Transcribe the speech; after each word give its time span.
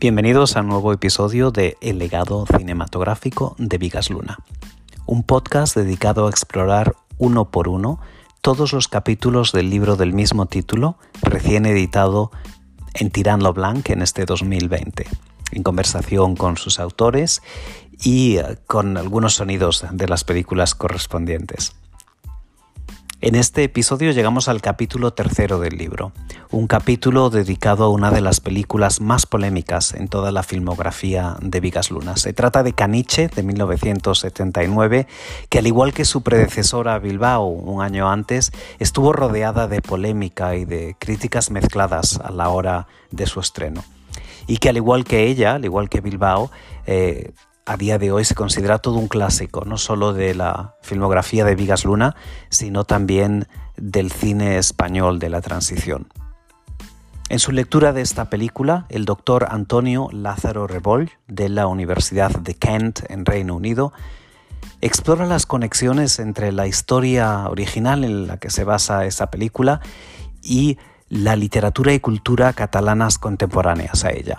Bienvenidos 0.00 0.56
a 0.56 0.60
un 0.60 0.68
nuevo 0.68 0.92
episodio 0.92 1.50
de 1.50 1.76
El 1.80 1.98
legado 1.98 2.46
cinematográfico 2.56 3.56
de 3.58 3.78
Vigas 3.78 4.10
Luna, 4.10 4.38
un 5.06 5.24
podcast 5.24 5.74
dedicado 5.74 6.28
a 6.28 6.30
explorar 6.30 6.94
uno 7.16 7.50
por 7.50 7.66
uno 7.66 7.98
todos 8.40 8.72
los 8.72 8.86
capítulos 8.86 9.50
del 9.50 9.70
libro 9.70 9.96
del 9.96 10.12
mismo 10.12 10.46
título, 10.46 10.98
recién 11.20 11.66
editado 11.66 12.30
en 12.94 13.10
Tirán 13.10 13.40
Blanc 13.40 13.90
en 13.90 14.02
este 14.02 14.24
2020, 14.24 15.04
en 15.50 15.62
conversación 15.64 16.36
con 16.36 16.58
sus 16.58 16.78
autores 16.78 17.42
y 18.00 18.36
eh, 18.36 18.56
con 18.68 18.98
algunos 18.98 19.34
sonidos 19.34 19.84
de 19.90 20.06
las 20.06 20.22
películas 20.22 20.76
correspondientes. 20.76 21.74
En 23.20 23.34
este 23.34 23.64
episodio 23.64 24.12
llegamos 24.12 24.48
al 24.48 24.60
capítulo 24.60 25.12
tercero 25.12 25.58
del 25.58 25.76
libro, 25.76 26.12
un 26.52 26.68
capítulo 26.68 27.30
dedicado 27.30 27.82
a 27.82 27.88
una 27.88 28.12
de 28.12 28.20
las 28.20 28.38
películas 28.38 29.00
más 29.00 29.26
polémicas 29.26 29.92
en 29.94 30.06
toda 30.06 30.30
la 30.30 30.44
filmografía 30.44 31.36
de 31.42 31.58
Vigas 31.58 31.90
Luna. 31.90 32.16
Se 32.16 32.32
trata 32.32 32.62
de 32.62 32.74
Caniche, 32.74 33.26
de 33.26 33.42
1979, 33.42 35.08
que 35.48 35.58
al 35.58 35.66
igual 35.66 35.92
que 35.92 36.04
su 36.04 36.22
predecesora 36.22 37.00
Bilbao 37.00 37.46
un 37.46 37.82
año 37.82 38.08
antes, 38.08 38.52
estuvo 38.78 39.12
rodeada 39.12 39.66
de 39.66 39.82
polémica 39.82 40.54
y 40.54 40.64
de 40.64 40.94
críticas 40.96 41.50
mezcladas 41.50 42.20
a 42.20 42.30
la 42.30 42.50
hora 42.50 42.86
de 43.10 43.26
su 43.26 43.40
estreno. 43.40 43.82
Y 44.46 44.58
que 44.58 44.68
al 44.68 44.76
igual 44.76 45.02
que 45.02 45.26
ella, 45.26 45.56
al 45.56 45.64
igual 45.64 45.88
que 45.88 46.00
Bilbao, 46.00 46.52
eh, 46.86 47.32
a 47.68 47.76
día 47.76 47.98
de 47.98 48.10
hoy 48.10 48.24
se 48.24 48.34
considera 48.34 48.78
todo 48.78 48.94
un 48.94 49.08
clásico, 49.08 49.66
no 49.66 49.76
solo 49.76 50.14
de 50.14 50.34
la 50.34 50.76
filmografía 50.80 51.44
de 51.44 51.54
Vigas 51.54 51.84
Luna, 51.84 52.16
sino 52.48 52.84
también 52.84 53.46
del 53.76 54.10
cine 54.10 54.56
español 54.56 55.18
de 55.18 55.28
la 55.28 55.42
transición. 55.42 56.08
En 57.28 57.38
su 57.38 57.52
lectura 57.52 57.92
de 57.92 58.00
esta 58.00 58.30
película, 58.30 58.86
el 58.88 59.04
doctor 59.04 59.48
Antonio 59.50 60.08
Lázaro 60.12 60.66
Reboll, 60.66 61.10
de 61.26 61.50
la 61.50 61.66
Universidad 61.66 62.30
de 62.30 62.54
Kent, 62.54 63.00
en 63.10 63.26
Reino 63.26 63.54
Unido, 63.54 63.92
explora 64.80 65.26
las 65.26 65.44
conexiones 65.44 66.20
entre 66.20 66.52
la 66.52 66.66
historia 66.66 67.50
original 67.50 68.02
en 68.02 68.28
la 68.28 68.38
que 68.38 68.48
se 68.48 68.64
basa 68.64 69.04
esa 69.04 69.30
película 69.30 69.82
y 70.42 70.78
la 71.10 71.36
literatura 71.36 71.92
y 71.92 72.00
cultura 72.00 72.54
catalanas 72.54 73.18
contemporáneas 73.18 74.06
a 74.06 74.10
ella. 74.10 74.38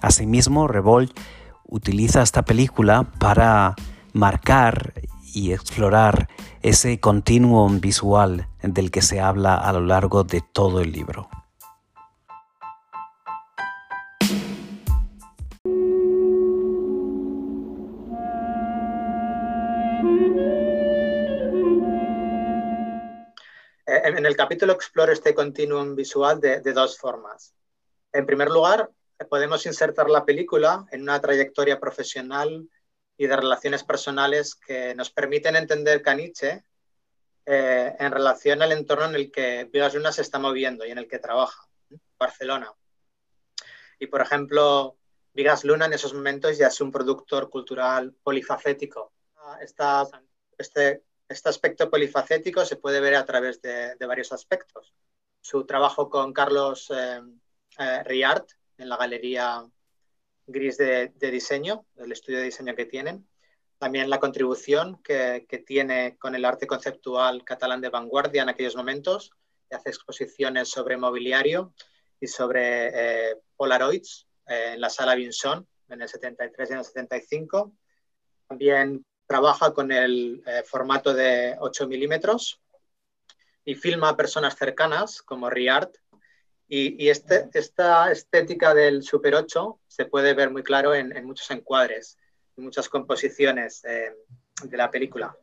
Asimismo, 0.00 0.66
Reboll 0.66 1.12
utiliza 1.68 2.22
esta 2.22 2.42
película 2.42 3.04
para 3.18 3.76
marcar 4.12 4.94
y 5.34 5.52
explorar 5.52 6.28
ese 6.62 6.98
continuum 6.98 7.80
visual 7.80 8.48
del 8.62 8.90
que 8.90 9.02
se 9.02 9.20
habla 9.20 9.54
a 9.54 9.72
lo 9.72 9.80
largo 9.80 10.24
de 10.24 10.42
todo 10.52 10.80
el 10.80 10.92
libro. 10.92 11.28
Eh, 23.86 24.02
en 24.04 24.26
el 24.26 24.36
capítulo 24.36 24.72
exploro 24.72 25.12
este 25.12 25.34
continuum 25.34 25.94
visual 25.94 26.40
de, 26.40 26.60
de 26.60 26.72
dos 26.72 26.98
formas. 26.98 27.54
En 28.12 28.26
primer 28.26 28.48
lugar, 28.48 28.90
podemos 29.26 29.66
insertar 29.66 30.08
la 30.10 30.24
película 30.24 30.86
en 30.92 31.02
una 31.02 31.20
trayectoria 31.20 31.80
profesional 31.80 32.68
y 33.16 33.26
de 33.26 33.36
relaciones 33.36 33.82
personales 33.82 34.54
que 34.54 34.94
nos 34.94 35.10
permiten 35.10 35.56
entender 35.56 36.02
Caniche 36.02 36.64
eh, 37.44 37.96
en 37.98 38.12
relación 38.12 38.62
al 38.62 38.72
entorno 38.72 39.06
en 39.06 39.14
el 39.16 39.32
que 39.32 39.64
Vigas 39.72 39.94
Luna 39.94 40.12
se 40.12 40.22
está 40.22 40.38
moviendo 40.38 40.86
y 40.86 40.90
en 40.92 40.98
el 40.98 41.08
que 41.08 41.18
trabaja, 41.18 41.66
Barcelona. 42.18 42.72
Y, 43.98 44.06
por 44.06 44.20
ejemplo, 44.20 44.96
Vigas 45.32 45.64
Luna 45.64 45.86
en 45.86 45.94
esos 45.94 46.14
momentos 46.14 46.56
ya 46.56 46.68
es 46.68 46.80
un 46.80 46.92
productor 46.92 47.50
cultural 47.50 48.14
polifacético. 48.22 49.12
este, 50.58 51.02
este 51.28 51.48
aspecto 51.48 51.90
polifacético 51.90 52.64
se 52.64 52.76
puede 52.76 53.00
ver 53.00 53.16
a 53.16 53.24
través 53.24 53.60
de, 53.62 53.96
varios 54.06 54.30
aspectos. 54.32 54.94
Su 55.40 55.64
trabajo 55.64 56.08
con 56.08 56.32
Carlos 56.32 56.92
eh, 56.94 57.20
eh 57.78 58.02
Riart, 58.04 58.48
en 58.78 58.88
la 58.88 58.96
galería 58.96 59.64
gris 60.46 60.78
de, 60.78 61.12
diseño, 61.20 61.84
el 61.96 62.12
estudio 62.12 62.38
de 62.38 62.44
diseño 62.44 62.74
que 62.74 62.86
tienen. 62.86 63.28
También 63.78 64.10
la 64.10 64.18
contribución 64.18 65.00
que, 65.02 65.46
tiene 65.66 66.16
con 66.18 66.34
el 66.34 66.44
arte 66.44 66.66
conceptual 66.66 67.44
catalán 67.44 67.80
de 67.80 67.90
vanguardia 67.90 68.42
en 68.42 68.48
aquellos 68.48 68.76
momentos. 68.76 69.32
Hace 69.70 69.90
exposiciones 69.90 70.70
sobre 70.70 70.96
mobiliario 70.96 71.74
y 72.18 72.26
sobre 72.26 73.30
eh, 73.30 73.36
Polaroids 73.56 74.26
eh, 74.46 74.72
en 74.74 74.80
la 74.80 74.88
sala 74.88 75.14
Vinson 75.14 75.68
en 75.88 76.02
el 76.02 76.08
73 76.08 76.70
y 76.70 76.72
en 76.72 76.78
el 76.78 76.84
75. 76.84 77.72
También 78.48 79.04
trabaja 79.26 79.74
con 79.74 79.92
el 79.92 80.42
eh, 80.46 80.62
formato 80.64 81.12
de 81.12 81.56
8 81.60 81.86
milímetros 81.86 82.60
y 83.64 83.74
filma 83.74 84.10
a 84.10 84.16
personas 84.16 84.56
cercanas 84.56 85.22
como 85.22 85.50
Riart 85.50 85.94
y, 86.68 87.08
este, 87.08 87.48
esta 87.54 88.12
estética 88.12 88.74
del 88.74 89.02
Super 89.02 89.34
8 89.34 89.80
se 89.86 90.04
puede 90.04 90.34
ver 90.34 90.50
muy 90.50 90.62
claro 90.62 90.94
en, 90.94 91.24
muchos 91.24 91.50
encuadres, 91.50 92.18
en 92.56 92.64
muchas 92.64 92.90
composiciones 92.90 93.82
eh, 93.84 94.14
de 94.62 94.76
la 94.76 94.90
película. 94.90 95.34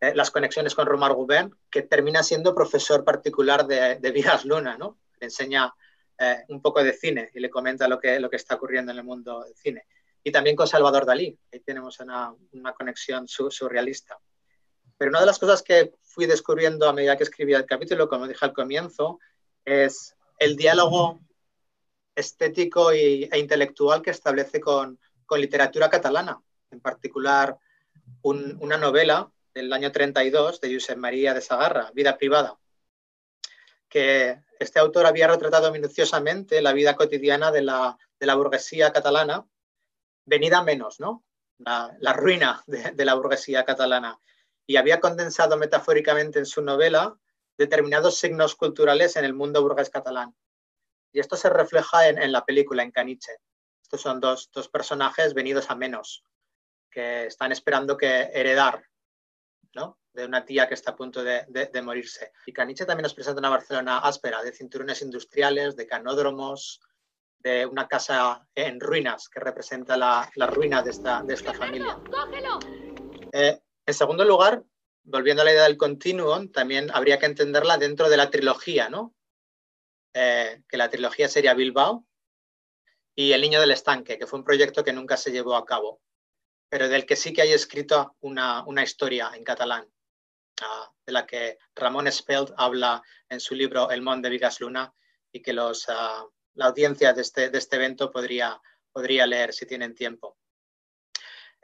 Eh, 0.00 0.12
las 0.14 0.32
conexiones 0.32 0.74
con 0.74 0.86
Romar 0.86 1.12
Gubern, 1.12 1.56
que 1.70 1.82
termina 1.82 2.24
siendo 2.24 2.54
profesor 2.54 3.04
particular 3.04 3.66
de, 3.66 3.96
de 4.00 4.10
Vigas 4.10 4.44
Luna, 4.44 4.76
¿no? 4.76 4.98
Le 5.20 5.26
enseña 5.26 5.72
eh, 6.18 6.44
un 6.48 6.60
poco 6.60 6.82
de 6.82 6.92
cine 6.92 7.30
y 7.34 7.40
le 7.40 7.50
comenta 7.50 7.88
lo 7.88 7.98
que, 7.98 8.20
lo 8.20 8.30
que 8.30 8.36
está 8.36 8.54
ocurriendo 8.56 8.92
en 8.92 8.98
el 8.98 9.04
mundo 9.04 9.42
del 9.44 9.54
cine. 9.54 9.86
Y 10.22 10.30
también 10.32 10.56
con 10.56 10.66
Salvador 10.66 11.06
Dalí, 11.06 11.38
ahí 11.52 11.60
tenemos 11.60 12.00
una, 12.00 12.34
una 12.52 12.72
conexión 12.72 13.28
surrealista. 13.28 14.18
Pero 14.96 15.10
una 15.10 15.20
de 15.20 15.26
las 15.26 15.38
cosas 15.38 15.62
que 15.62 15.92
fui 16.02 16.26
descubriendo 16.26 16.88
a 16.88 16.92
medida 16.92 17.16
que 17.16 17.24
escribía 17.24 17.58
el 17.58 17.66
capítulo, 17.66 18.08
como 18.08 18.26
dije 18.26 18.44
al 18.44 18.52
comienzo, 18.52 19.18
es 19.64 20.13
el 20.38 20.56
diálogo 20.56 21.20
estético 22.14 22.92
e 22.92 23.28
intelectual 23.38 24.02
que 24.02 24.10
establece 24.10 24.60
con, 24.60 24.98
literatura 25.36 25.90
catalana, 25.90 26.40
en 26.70 26.78
particular 26.78 27.58
una 28.22 28.76
novela 28.76 29.28
del 29.52 29.72
año 29.72 29.90
32 29.90 30.60
de 30.60 30.74
Josep 30.74 30.96
María 30.96 31.34
de 31.34 31.40
Sagarra, 31.40 31.90
Vida 31.92 32.16
privada, 32.16 32.56
que 33.88 34.44
este 34.60 34.78
autor 34.78 35.06
había 35.06 35.26
retratado 35.26 35.72
minuciosamente 35.72 36.62
la 36.62 36.72
vida 36.72 36.94
cotidiana 36.94 37.50
de 37.50 37.62
la, 37.62 37.98
burguesía 38.20 38.92
catalana, 38.92 39.44
venida 40.24 40.62
menos, 40.62 41.00
¿no? 41.00 41.24
La, 41.58 42.12
ruina 42.12 42.62
de, 42.66 42.92
de, 42.92 43.04
la 43.04 43.14
burguesía 43.14 43.64
catalana. 43.64 44.20
Y 44.66 44.76
había 44.76 45.00
condensado 45.00 45.56
metafóricamente 45.56 46.38
en 46.38 46.46
su 46.46 46.62
novela 46.62 47.18
determinados 47.56 48.18
signos 48.18 48.54
culturales 48.56 49.16
en 49.16 49.24
el 49.24 49.34
mundo 49.34 49.62
burgués 49.62 49.90
catalán. 49.90 50.34
Y 51.12 51.20
esto 51.20 51.36
se 51.36 51.48
refleja 51.48 52.08
en, 52.08 52.32
la 52.32 52.44
película, 52.44 52.82
en 52.82 52.90
Caniche. 52.90 53.38
Estos 53.82 54.00
son 54.00 54.18
dos, 54.20 54.50
personajes 54.72 55.32
venidos 55.32 55.70
a 55.70 55.76
menos, 55.76 56.24
que 56.90 57.26
están 57.26 57.52
esperando 57.52 57.96
que 57.96 58.30
heredar 58.32 58.84
¿no? 59.74 59.98
de 60.12 60.24
una 60.24 60.44
tía 60.44 60.66
que 60.66 60.74
está 60.74 60.90
a 60.90 60.96
punto 60.96 61.22
de, 61.22 61.82
morirse. 61.82 62.32
Y 62.46 62.52
Caniche 62.52 62.84
también 62.84 63.04
nos 63.04 63.14
presenta 63.14 63.38
una 63.38 63.50
Barcelona 63.50 63.98
áspera, 63.98 64.42
de 64.42 64.52
cinturones 64.52 65.02
industriales, 65.02 65.76
de 65.76 65.86
canódromos, 65.86 66.80
de 67.38 67.66
una 67.66 67.86
casa 67.86 68.48
en 68.54 68.80
ruinas, 68.80 69.28
que 69.28 69.38
representa 69.38 69.96
la, 69.96 70.28
ruina 70.48 70.82
de 70.82 70.90
esta, 70.90 71.22
de 71.22 71.34
esta 71.34 71.52
familia. 71.52 71.98
Eh, 73.32 73.60
en 73.86 73.94
segundo 73.94 74.24
lugar, 74.24 74.64
volviendo 75.04 75.42
a 75.42 75.44
la 75.44 75.52
idea 75.52 75.64
del 75.64 75.76
continuum, 75.76 76.50
también 76.50 76.90
habría 76.92 77.18
que 77.18 77.26
entenderla 77.26 77.78
dentro 77.78 78.08
de 78.08 78.16
la 78.16 78.30
trilogía, 78.30 78.88
¿no? 78.88 79.14
Eh, 80.14 80.62
que 80.68 80.76
la 80.76 80.88
trilogía 80.88 81.28
sería 81.28 81.54
Bilbao 81.54 82.06
y 83.14 83.32
El 83.32 83.42
Niño 83.42 83.60
del 83.60 83.72
Estanque, 83.72 84.18
que 84.18 84.26
fue 84.26 84.38
un 84.38 84.44
proyecto 84.44 84.84
que 84.84 84.92
nunca 84.92 85.16
se 85.16 85.32
llevó 85.32 85.56
a 85.56 85.66
cabo, 85.66 86.00
pero 86.68 86.88
del 86.88 87.06
que 87.06 87.16
sí 87.16 87.32
que 87.32 87.42
hay 87.42 87.52
escrito 87.52 88.16
una, 88.20 88.64
historia 88.82 89.30
en 89.34 89.44
catalán, 89.44 89.88
ah, 90.62 90.90
de 91.04 91.12
la 91.12 91.26
que 91.26 91.58
Ramón 91.74 92.10
Spelt 92.10 92.52
habla 92.56 93.02
en 93.28 93.40
su 93.40 93.54
libro 93.54 93.90
El 93.90 94.02
Món 94.02 94.22
de 94.22 94.30
Vigas 94.30 94.60
Luna 94.60 94.92
y 95.32 95.42
que 95.42 95.52
los, 95.52 95.88
ah, 95.88 96.26
la 96.54 96.66
audiencia 96.66 97.12
de 97.12 97.22
este, 97.22 97.50
de 97.50 97.58
este 97.58 97.76
evento 97.76 98.10
podría, 98.10 98.60
podría 98.92 99.26
leer 99.26 99.52
si 99.52 99.66
tienen 99.66 99.94
tiempo. 99.94 100.38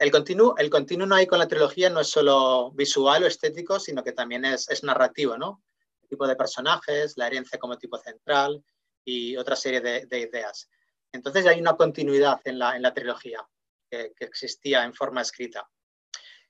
El 0.01 0.09
continuo, 0.09 0.55
el 0.57 0.71
continuo 0.71 1.13
hay 1.13 1.27
con 1.27 1.37
la 1.37 1.47
trilogía 1.47 1.87
no 1.91 1.99
es 1.99 2.07
solo 2.07 2.71
visual 2.71 3.23
o 3.23 3.27
estético, 3.27 3.79
sino 3.79 4.03
que 4.03 4.13
también 4.13 4.43
es, 4.45 4.83
narrativo, 4.83 5.37
¿no? 5.37 5.63
El 6.01 6.09
tipo 6.09 6.25
de 6.25 6.35
personajes, 6.35 7.17
la 7.17 7.27
herencia 7.27 7.59
como 7.59 7.77
tipo 7.77 7.99
central 7.99 8.65
y 9.05 9.37
otra 9.37 9.55
serie 9.55 9.79
de, 9.79 10.19
ideas. 10.19 10.67
Entonces 11.11 11.45
hay 11.45 11.61
una 11.61 11.75
continuidad 11.75 12.41
en 12.45 12.57
la, 12.57 12.75
en 12.75 12.81
la 12.81 12.95
trilogía 12.95 13.47
que, 13.91 14.11
existía 14.21 14.85
en 14.85 14.95
forma 14.95 15.21
escrita. 15.21 15.69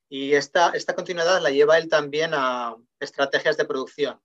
Y 0.07 0.33
esta, 0.33 0.69
esta 0.69 0.95
continuidad 0.95 1.41
la 1.41 1.49
lleva 1.49 1.77
él 1.77 1.89
también 1.89 2.31
a 2.33 2.73
estrategias 3.01 3.57
de 3.57 3.65
producción. 3.65 4.17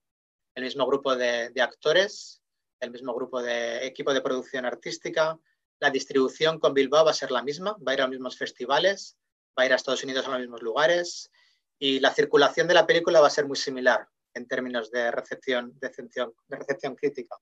El 0.54 0.62
mismo 0.62 0.86
grupo 0.86 1.16
de, 1.16 1.50
de 1.50 1.62
actores, 1.62 2.42
el 2.78 2.92
mismo 2.92 3.12
grupo 3.12 3.42
de 3.42 3.86
equipo 3.86 4.14
de 4.14 4.20
producción 4.20 4.66
artística, 4.66 5.36
la 5.78 5.90
distribución 5.90 6.58
con 6.58 6.74
Bilbao 6.74 7.04
va 7.04 7.10
a 7.10 7.14
ser 7.14 7.30
la 7.30 7.42
misma, 7.42 7.76
va 7.86 7.92
a 7.92 7.94
ir 7.94 8.00
a 8.00 8.04
los 8.04 8.10
mismos 8.10 8.36
festivales, 8.36 9.16
va 9.58 9.62
a 9.62 9.66
ir 9.66 9.72
a 9.72 9.76
Estados 9.76 10.04
Unidos 10.04 10.26
a 10.26 10.30
los 10.30 10.40
mismos 10.40 10.62
lugares 10.62 11.30
y 11.78 12.00
la 12.00 12.12
circulación 12.12 12.66
de 12.68 12.74
la 12.74 12.86
película 12.86 13.20
va 13.20 13.26
a 13.26 13.30
ser 13.30 13.46
muy 13.46 13.56
similar 13.56 14.08
en 14.34 14.46
términos 14.46 14.90
de 14.90 15.10
recepción, 15.10 15.78
de 15.78 15.88
recepción, 15.88 16.34
de 16.48 16.56
recepción 16.56 16.94
crítica. 16.94 17.36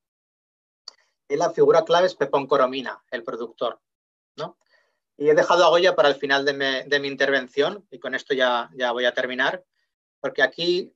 Y 1.29 1.37
la 1.37 1.51
figura 1.51 1.85
clave 1.85 2.07
es 2.07 2.15
Pepón 2.15 2.47
Coromina, 2.47 3.03
el 3.11 3.25
productor. 3.25 3.81
¿no? 4.37 4.59
Y 5.17 5.29
he 5.29 5.35
dejado 5.35 5.65
a 5.65 5.69
Goya 5.69 5.95
para 5.95 6.09
el 6.09 6.17
final 6.17 6.45
de 6.45 7.01
mi, 7.01 7.09
intervención, 7.09 7.87
y 7.91 7.99
con 7.99 8.15
esto 8.15 8.35
ya, 8.35 8.71
ya 8.75 8.93
voy 8.93 9.07
a 9.07 9.15
terminar, 9.15 9.65
porque 10.21 10.43
aquí 10.43 10.95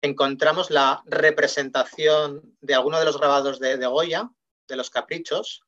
encontramos 0.00 0.70
la 0.70 1.02
representación 1.06 2.56
de 2.60 2.74
algunos 2.74 3.00
de 3.00 3.06
los 3.06 3.18
grabados 3.18 3.60
de, 3.60 3.76
de 3.76 3.86
Goya, 3.86 4.30
de 4.68 4.76
los 4.76 4.90
caprichos, 4.90 5.62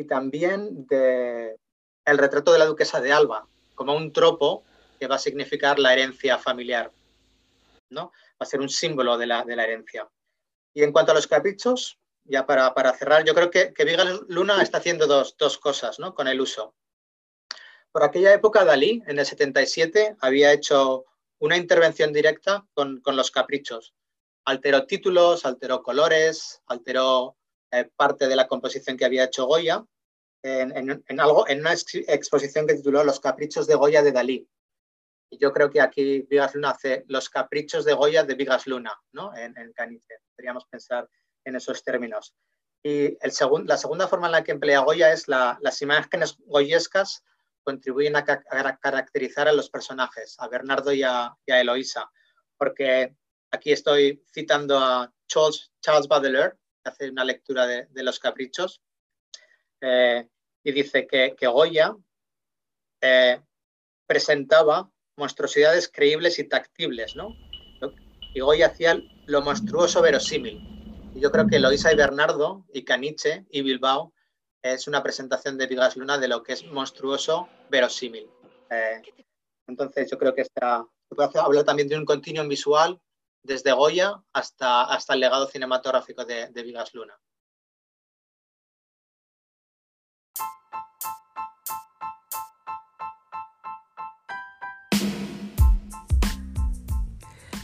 y 0.00 0.04
también 0.04 0.86
el 0.90 2.18
retrato 2.18 2.54
de 2.54 2.58
la 2.58 2.64
duquesa 2.64 3.02
de 3.02 3.12
Alba, 3.12 3.46
como 3.74 3.94
un 3.94 4.14
tropo 4.14 4.64
que 4.98 5.06
va 5.06 5.16
a 5.16 5.18
significar 5.18 5.78
la 5.78 5.92
herencia 5.92 6.38
familiar. 6.38 6.90
¿no? 7.90 8.06
Va 8.06 8.38
a 8.40 8.46
ser 8.46 8.60
un 8.60 8.70
símbolo 8.70 9.18
de 9.18 9.26
la, 9.26 9.44
de 9.44 9.56
la 9.56 9.64
herencia. 9.64 10.08
Y 10.72 10.82
en 10.82 10.92
cuanto 10.92 11.12
a 11.12 11.14
los 11.14 11.26
caprichos, 11.26 11.98
ya 12.24 12.46
para, 12.46 12.72
para 12.72 12.94
cerrar, 12.94 13.24
yo 13.24 13.34
creo 13.34 13.50
que, 13.50 13.74
que 13.74 13.84
Luna 14.28 14.62
está 14.62 14.78
haciendo 14.78 15.06
dos, 15.06 15.36
dos 15.36 15.58
cosas 15.58 15.98
¿no? 15.98 16.14
con 16.14 16.28
el 16.28 16.40
uso. 16.40 16.74
Por 17.92 18.02
aquella 18.02 18.32
época, 18.32 18.64
Dalí, 18.64 19.02
en 19.06 19.18
el 19.18 19.26
77, 19.26 20.16
había 20.20 20.50
hecho 20.50 21.04
una 21.40 21.58
intervención 21.58 22.10
directa 22.10 22.66
con, 22.72 23.02
con 23.02 23.16
los 23.16 23.30
caprichos. 23.30 23.92
Alteró 24.46 24.86
títulos, 24.86 25.44
alteró 25.44 25.82
colores, 25.82 26.62
alteró 26.68 27.36
eh, 27.72 27.88
parte 27.96 28.28
de 28.28 28.36
la 28.36 28.48
composición 28.48 28.96
que 28.96 29.04
había 29.04 29.24
hecho 29.24 29.46
Goya 29.46 29.84
en, 30.42 30.76
en, 30.76 31.04
en, 31.06 31.20
algo, 31.20 31.48
en 31.48 31.60
una 31.60 31.72
exposición 31.72 32.66
que 32.66 32.74
tituló 32.74 33.04
Los 33.04 33.20
caprichos 33.20 33.66
de 33.66 33.74
Goya 33.74 34.02
de 34.02 34.12
Dalí. 34.12 34.48
Y 35.30 35.38
yo 35.38 35.52
creo 35.52 35.70
que 35.70 35.80
aquí 35.80 36.22
Vigas 36.22 36.54
Luna 36.54 36.70
hace 36.70 37.04
los 37.08 37.28
caprichos 37.28 37.84
de 37.84 37.92
Goya 37.92 38.24
de 38.24 38.34
Vigas 38.34 38.66
Luna, 38.66 38.98
¿no? 39.12 39.36
En, 39.36 39.56
en 39.56 39.72
Caniche. 39.72 40.16
Podríamos 40.34 40.64
pensar 40.66 41.08
en 41.44 41.56
esos 41.56 41.84
términos. 41.84 42.34
Y 42.82 43.16
el 43.20 43.32
segun, 43.32 43.66
la 43.66 43.76
segunda 43.76 44.08
forma 44.08 44.26
en 44.26 44.32
la 44.32 44.44
que 44.44 44.52
emplea 44.52 44.80
Goya 44.80 45.12
es 45.12 45.28
la, 45.28 45.58
las 45.60 45.82
imágenes 45.82 46.36
goyescas 46.46 47.22
contribuyen 47.62 48.16
a, 48.16 48.24
ca 48.24 48.42
a, 48.50 48.76
caracterizar 48.78 49.48
a 49.48 49.52
los 49.52 49.68
personajes, 49.70 50.36
a 50.38 50.48
Bernardo 50.48 50.92
y 50.92 51.02
a, 51.02 51.26
a, 51.26 51.36
Eloísa, 51.46 52.10
porque 52.56 53.14
aquí 53.50 53.72
estoy 53.72 54.24
citando 54.32 54.78
a 54.78 55.12
Charles, 55.28 55.70
Charles 55.80 56.08
Baudelaire, 56.08 56.56
hace 56.84 57.10
una 57.10 57.24
lectura 57.24 57.66
de, 57.66 58.02
los 58.02 58.18
caprichos, 58.18 58.80
eh, 59.80 60.28
y 60.62 60.72
dice 60.72 61.06
que, 61.06 61.34
Goya 61.46 61.96
eh, 63.00 63.40
presentaba 64.06 64.90
monstruosidades 65.16 65.88
creíbles 65.88 66.38
y 66.38 66.44
tactibles, 66.44 67.16
¿no? 67.16 67.36
Y 68.34 68.40
Goya 68.40 68.66
hacía 68.66 69.00
lo 69.26 69.42
monstruoso 69.42 70.02
verosímil. 70.02 70.60
Y 71.14 71.20
yo 71.20 71.32
creo 71.32 71.46
que 71.46 71.56
Eloisa 71.56 71.92
y 71.92 71.96
Bernardo 71.96 72.64
y 72.72 72.84
Caniche 72.84 73.44
y 73.50 73.62
Bilbao 73.62 74.12
es 74.62 74.86
una 74.86 75.02
presentación 75.02 75.58
de 75.58 75.66
Vigas 75.66 75.96
Luna 75.96 76.18
de 76.18 76.28
lo 76.28 76.42
que 76.42 76.52
es 76.52 76.64
monstruoso 76.66 77.48
verosímil. 77.70 78.28
Eh, 78.70 79.02
entonces 79.66 80.10
yo 80.10 80.18
creo 80.18 80.34
que 80.34 80.44
puede 81.08 81.38
hablar 81.40 81.64
también 81.64 81.88
de 81.88 81.96
un 81.96 82.04
continuum 82.04 82.48
visual 82.48 83.00
desde 83.42 83.72
Goya 83.72 84.22
hasta, 84.32 84.84
hasta 84.84 85.14
el 85.14 85.20
legado 85.20 85.46
cinematográfico 85.46 86.24
de, 86.24 86.48
de 86.48 86.62
Vigas 86.62 86.92
Luna. 86.94 87.18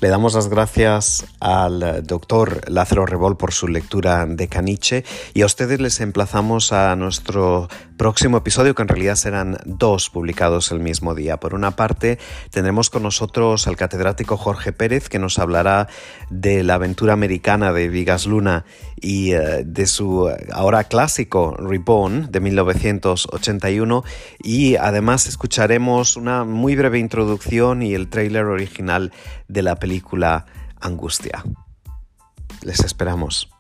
Le 0.03 0.09
damos 0.11 0.35
las 0.35 0.51
gracias 0.51 1.25
al 1.41 2.05
doctor 2.07 2.71
Lázaro 2.71 3.07
Rebol 3.07 3.39
por 3.39 3.55
su 3.55 3.67
lectura 3.67 4.27
de 4.27 4.47
Caniche 4.47 5.05
y 5.33 5.41
a 5.41 5.47
ustedes 5.47 5.81
les 5.81 6.01
emplazamos 6.01 6.71
a 6.75 6.95
nuestro 6.97 7.69
próximo 7.97 8.37
episodio, 8.37 8.75
que 8.75 8.83
en 8.83 8.89
realidad 8.89 9.17
serán 9.17 9.57
dos 9.65 10.11
publicados 10.11 10.71
el 10.71 10.81
mismo 10.81 11.15
día. 11.15 11.39
Por 11.39 11.55
una 11.55 11.77
parte, 11.77 12.19
tendremos 12.51 12.91
con 12.91 13.03
nosotros 13.03 13.67
al 13.67 13.77
catedrático 13.77 14.37
Jorge 14.37 14.73
Pérez, 14.73 15.09
que 15.09 15.19
nos 15.19 15.39
hablará 15.39 15.89
de 16.29 16.63
la 16.63 16.75
aventura 16.75 17.15
americana 17.15 17.73
de 17.73 17.89
Vigas 17.89 18.27
Luna 18.27 18.65
y 19.01 19.35
uh, 19.35 19.63
de 19.65 19.87
su 19.87 20.31
ahora 20.53 20.85
clásico 20.85 21.57
Reborn 21.59 22.31
de 22.31 22.41
1981. 22.41 24.05
Y 24.43 24.77
además 24.77 25.27
escucharemos 25.27 26.17
una 26.17 26.45
muy 26.45 26.77
breve 26.77 26.99
introducción 26.99 27.83
y 27.83 27.95
el 27.95 28.09
tráiler 28.09 28.45
original 28.45 29.13
de 29.49 29.63
la 29.63 29.77
película 29.87 30.45
Angustia. 30.81 31.45
Les 32.63 32.81
esperamos. 32.81 33.56